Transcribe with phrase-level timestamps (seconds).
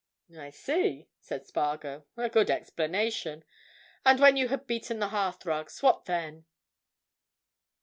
[0.35, 2.07] "I see," said Spargo.
[2.17, 3.43] "A good explanation.
[4.03, 6.45] And when you had beaten the hearthrugs—what then?"